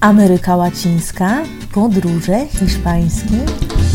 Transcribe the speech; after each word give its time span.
Ameryka 0.00 0.56
Łacińska, 0.56 1.42
podróże, 1.74 2.46
hiszpański. 2.46 3.34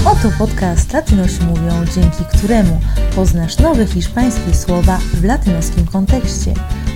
Oto 0.05 0.31
podcast 0.37 0.93
Latynosi 0.93 1.43
mówią, 1.43 1.85
dzięki 1.95 2.37
któremu 2.37 2.79
poznasz 3.15 3.59
nowe 3.59 3.85
hiszpańskie 3.85 4.53
słowa 4.53 4.97
w 5.13 5.23
latynoskim 5.23 5.87
kontekście. 5.87 6.53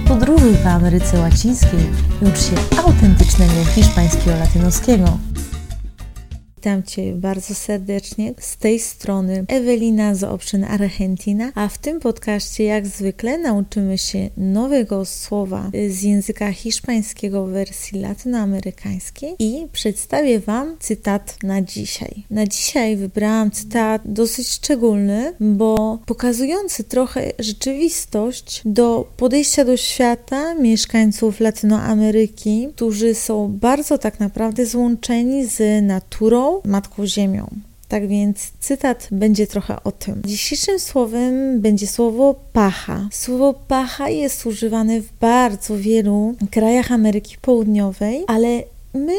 Podróżuj 0.08 0.56
po 0.64 0.70
Ameryce 0.70 1.20
Łacińskiej 1.20 1.80
i 2.22 2.26
ucz 2.26 2.40
się 2.40 2.80
autentycznego 2.86 3.66
hiszpańskiego 3.76 4.32
latynoskiego. 4.40 5.18
Witam 6.68 6.84
Cię 6.84 7.14
bardzo 7.14 7.56
serdecznie. 7.56 8.34
Z 8.40 8.58
tej 8.58 8.80
strony 8.80 9.46
Ewelina 9.48 10.16
z 10.16 10.24
Option 10.24 10.64
Argentina, 10.64 11.52
a 11.56 11.68
w 11.68 11.78
tym 11.78 12.00
podcaście 12.00 12.64
jak 12.64 12.88
zwykle 12.88 13.38
nauczymy 13.38 13.98
się 13.98 14.30
nowego 14.38 15.06
słowa 15.06 15.72
z 15.90 16.04
języka 16.04 16.52
hiszpańskiego 16.52 17.46
w 17.46 17.50
wersji 17.50 18.00
latynoamerykańskiej 18.00 19.36
i 19.40 19.68
przedstawię 19.72 20.40
Wam 20.40 20.76
cytat 20.80 21.38
na 21.44 21.62
dzisiaj. 21.62 22.24
Na 22.30 22.48
dzisiaj 22.48 22.98
wybrałam 22.98 23.52
cytat 23.52 24.02
dosyć 24.06 24.48
szczególny, 24.48 25.34
bo 25.40 26.00
pokazujący 26.06 26.84
trochę 26.84 27.32
rzeczywistość 27.40 28.62
do 28.66 29.12
podejścia 29.18 29.66
do 29.66 29.78
świata 29.78 30.56
mieszkańców 30.56 31.40
Latynoameryki, 31.40 32.68
którzy 32.76 33.16
są 33.16 33.48
bardzo 33.48 33.98
tak 33.98 34.20
naprawdę 34.20 34.66
złączeni 34.66 35.46
z 35.46 35.86
naturą, 35.86 36.57
Matką 36.66 37.08
Ziemią. 37.08 37.48
Tak 37.88 38.08
więc 38.08 38.52
cytat 38.60 39.08
będzie 39.12 39.48
trochę 39.48 39.84
o 39.84 39.92
tym. 39.92 40.22
Dzisiejszym 40.26 40.80
słowem 40.80 41.62
będzie 41.62 41.88
słowo 41.88 42.36
pacha. 42.54 43.10
Słowo 43.12 43.54
pacha 43.54 44.10
jest 44.10 44.46
używane 44.46 45.02
w 45.02 45.14
bardzo 45.20 45.78
wielu 45.78 46.36
krajach 46.52 46.92
Ameryki 46.92 47.38
Południowej, 47.42 48.24
ale 48.28 48.64
my 48.94 49.14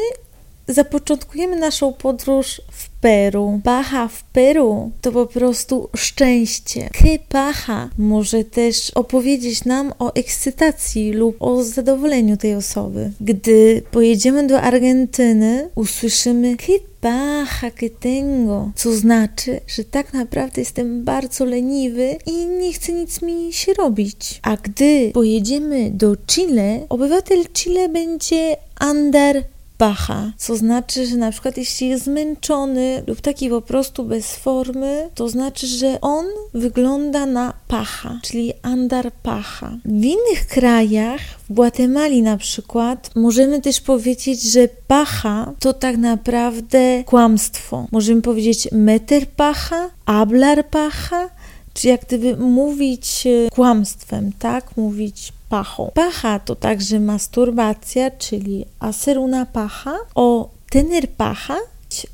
zapoczątkujemy 0.69 1.55
naszą 1.55 1.93
podróż 1.93 2.61
w 2.71 2.89
Peru. 2.89 3.61
Pacha 3.63 4.07
w 4.07 4.23
Peru 4.23 4.91
to 5.01 5.11
po 5.11 5.25
prostu 5.25 5.89
szczęście. 5.95 6.89
Que 6.93 7.19
pacha 7.29 7.89
może 7.97 8.43
też 8.43 8.91
opowiedzieć 8.95 9.65
nam 9.65 9.93
o 9.99 10.13
ekscytacji 10.13 11.11
lub 11.11 11.35
o 11.39 11.63
zadowoleniu 11.63 12.37
tej 12.37 12.55
osoby. 12.55 13.11
Gdy 13.21 13.81
pojedziemy 13.91 14.47
do 14.47 14.61
Argentyny, 14.61 15.69
usłyszymy 15.75 16.57
que 16.57 16.73
pacha 17.01 17.71
que 17.71 17.89
tengo, 17.89 18.71
co 18.75 18.95
znaczy, 18.95 19.59
że 19.67 19.83
tak 19.83 20.13
naprawdę 20.13 20.61
jestem 20.61 21.03
bardzo 21.03 21.45
leniwy 21.45 22.15
i 22.25 22.45
nie 22.45 22.73
chce 22.73 22.93
nic 22.93 23.21
mi 23.21 23.53
się 23.53 23.73
robić. 23.73 24.39
A 24.41 24.57
gdy 24.57 25.11
pojedziemy 25.13 25.91
do 25.91 26.15
Chile, 26.27 26.85
obywatel 26.89 27.45
Chile 27.53 27.89
będzie 27.89 28.57
andar 28.79 29.43
pacha, 29.79 30.31
co 30.37 30.55
znaczy, 30.55 31.05
że 31.05 31.17
na 31.17 31.31
przykład 31.31 31.57
jeśli 31.57 31.87
jest 31.87 32.03
zmęczony 32.03 33.03
lub 33.07 33.21
taki 33.21 33.49
po 33.49 33.61
prostu 33.61 34.03
bez 34.03 34.35
formy, 34.35 35.09
to 35.15 35.29
znaczy, 35.29 35.67
że 35.67 36.01
on 36.01 36.25
wygląda 36.53 37.25
na 37.25 37.53
pacha, 37.67 38.19
czyli 38.23 38.53
andar 38.61 39.11
pacha. 39.23 39.77
W 39.85 40.03
innych 40.03 40.47
krajach, 40.47 41.21
w 41.49 41.53
Gwatemali 41.53 42.21
na 42.21 42.37
przykład, 42.37 43.11
możemy 43.15 43.61
też 43.61 43.81
powiedzieć, 43.81 44.41
że 44.41 44.67
pacha 44.87 45.53
to 45.59 45.73
tak 45.73 45.97
naprawdę 45.97 47.03
kłamstwo. 47.03 47.87
Możemy 47.91 48.21
powiedzieć 48.21 48.67
meter 48.71 49.27
pacha, 49.27 49.89
hablar 50.05 50.65
pacha, 50.65 51.29
czy 51.73 51.87
jak 51.87 52.05
gdyby 52.05 52.37
mówić 52.37 53.27
e, 53.27 53.49
kłamstwem, 53.49 54.31
tak? 54.39 54.77
Mówić 54.77 55.33
pachą. 55.49 55.91
Pacha 55.93 56.39
to 56.39 56.55
także 56.55 56.99
masturbacja, 56.99 58.11
czyli 58.11 58.65
aseruna 58.79 59.45
pacha, 59.45 59.97
o 60.15 60.49
tener 60.69 61.09
pacha, 61.09 61.57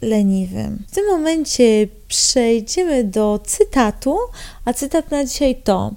leniwym. 0.02 0.84
W 0.88 0.96
tym 0.96 1.06
momencie 1.08 1.88
przejdziemy 2.08 3.04
do 3.04 3.40
cytatu, 3.46 4.18
a 4.66 4.74
cytat 4.74 5.12
na 5.12 5.26
dzisiaj 5.26 5.56
to 5.56 5.92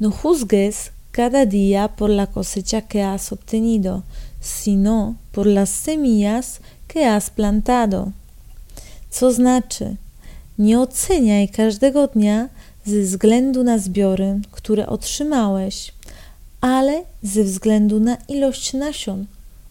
No 0.00 0.10
juzgues 0.10 0.90
cada 1.10 1.46
día 1.46 1.88
por 1.88 2.10
la 2.10 2.26
cosecha 2.26 2.82
que 2.82 3.02
has 3.02 3.32
obtenido, 3.32 4.02
sino 4.40 5.16
por 5.32 5.46
las 5.46 5.70
semillas 5.70 6.60
que 6.86 7.06
has 7.06 7.30
plantado. 7.30 8.12
Co 9.10 9.32
znaczy, 9.32 9.96
nie 10.58 10.80
oceniaj 10.80 11.48
każdego 11.48 12.06
dnia 12.06 12.48
ze 12.86 13.00
względu 13.00 13.64
na 13.64 13.78
zbiory, 13.78 14.40
które 14.50 14.86
otrzymałeś, 14.86 15.92
ale 16.60 17.02
ze 17.22 17.44
względu 17.44 18.00
na 18.00 18.16
ilość 18.28 18.72
nasion, 18.72 19.26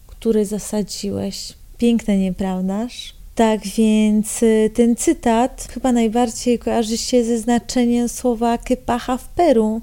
które 0.06 0.44
zasadziłeś. 0.44 1.52
Piękne, 1.78 2.18
nieprawdaż? 2.18 3.14
Tak 3.34 3.66
więc 3.66 4.42
y, 4.42 4.70
ten 4.74 4.96
cytat 4.96 5.68
chyba 5.74 5.92
najbardziej 5.92 6.58
kojarzy 6.58 6.98
się 6.98 7.24
ze 7.24 7.38
znaczeniem 7.38 8.08
słowa 8.08 8.58
kepacha 8.58 9.16
w 9.16 9.28
Peru, 9.28 9.80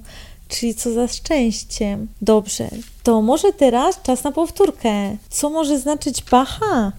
czyli 0.47 0.75
co 0.75 0.93
za 0.93 1.07
szczęście. 1.07 1.97
Dobrze, 2.21 2.69
to 3.03 3.21
może 3.21 3.53
teraz 3.53 4.01
czas 4.01 4.23
na 4.23 4.31
powtórkę. 4.31 5.17
Co 5.29 5.49
może 5.49 5.79
znaczyć 5.79 6.21
pacha? 6.21 6.91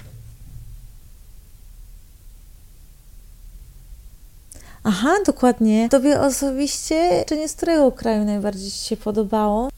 Aha, 4.85 5.15
dokładnie. 5.27 5.89
Tobie 5.89 6.21
osobiście, 6.21 7.25
czy 7.27 7.37
nie 7.37 7.49
z 7.49 7.55
którego 7.55 7.93
kraju 7.93 8.25
najbardziej 8.25 8.71
Ci 8.71 8.79
się 8.79 8.97
podobało? 8.97 9.69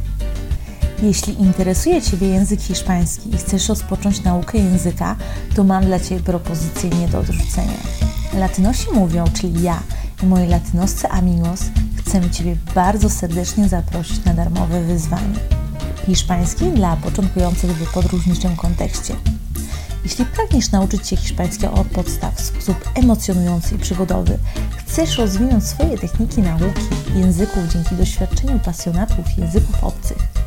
Jeśli 1.04 1.42
interesuje 1.42 2.02
Ciebie 2.02 2.28
język 2.28 2.62
hiszpański 2.62 3.36
i 3.36 3.38
chcesz 3.38 3.70
rozpocząć 3.70 4.24
naukę 4.24 4.58
języka, 4.58 5.16
to 5.56 5.64
mam 5.64 5.86
dla 5.86 6.00
Ciebie 6.00 6.22
propozycję 6.22 6.90
nie 6.90 7.08
do 7.08 7.20
odrzucenia. 7.20 7.78
Latynosi 8.34 8.88
mówią, 8.94 9.26
czyli 9.42 9.64
ja 9.64 9.84
i 10.24 10.26
moi 10.26 10.48
latynoscy 10.48 11.08
amigos, 11.08 11.62
chcemy 11.98 12.30
Ciebie 12.30 12.56
bardzo 12.76 13.10
serdecznie 13.10 13.70
zaprosić 13.70 14.26
na 14.26 14.34
darmowe 14.34 14.84
wyzwanie. 14.84 15.40
Hiszpański 16.06 16.66
dla 16.66 16.96
początkujących 16.96 17.72
w 17.72 17.94
podróżniczym 17.94 18.56
kontekście. 18.56 19.16
Jeśli 20.04 20.26
pragniesz 20.26 20.72
nauczyć 20.72 21.08
się 21.08 21.16
hiszpańskiego 21.16 21.74
od 21.74 21.88
podstaw 21.88 22.36
w 22.36 22.42
sposób 22.42 22.90
emocjonujący 22.96 23.76
i 23.76 23.78
przygodowy, 23.78 24.38
chcesz 24.78 25.18
rozwinąć 25.18 25.64
swoje 25.64 25.98
techniki 25.98 26.42
nauki 26.42 26.82
języków 27.16 27.68
dzięki 27.74 27.96
doświadczeniu 27.96 28.60
pasjonatów 28.60 29.38
języków 29.38 29.84
obcych 29.84 30.39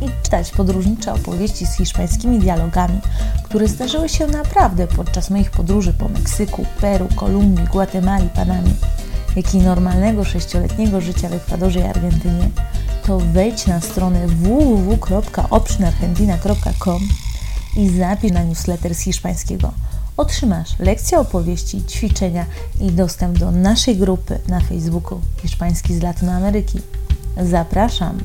i 0.00 0.06
czytać 0.22 0.50
podróżnicze 0.50 1.12
opowieści 1.12 1.66
z 1.66 1.76
hiszpańskimi 1.76 2.38
dialogami, 2.38 2.98
które 3.42 3.68
zdarzyły 3.68 4.08
się 4.08 4.26
naprawdę 4.26 4.86
podczas 4.86 5.30
moich 5.30 5.50
podróży 5.50 5.92
po 5.92 6.08
Meksyku, 6.08 6.66
Peru, 6.80 7.08
Kolumbii, 7.16 7.64
Gwatemali, 7.64 8.28
Panamie, 8.28 8.72
jak 9.36 9.54
i 9.54 9.58
normalnego 9.58 10.24
sześcioletniego 10.24 11.00
życia 11.00 11.28
w 11.28 11.32
Ekwadorze 11.32 11.80
i 11.80 11.82
Argentynie, 11.82 12.50
to 13.06 13.18
wejdź 13.18 13.66
na 13.66 13.80
stronę 13.80 14.26
www.optionargentina.com 14.26 17.00
i 17.76 17.88
zapisz 17.88 18.32
na 18.32 18.44
newsletter 18.44 18.94
z 18.94 19.00
hiszpańskiego. 19.00 19.72
Otrzymasz 20.16 20.78
lekcje 20.78 21.18
opowieści, 21.18 21.84
ćwiczenia 21.84 22.46
i 22.80 22.92
dostęp 22.92 23.38
do 23.38 23.50
naszej 23.50 23.96
grupy 23.96 24.38
na 24.48 24.60
Facebooku 24.60 25.20
Hiszpański 25.42 25.94
z 25.94 26.02
Latynoameryki. 26.02 26.80
Zapraszam! 27.42 28.18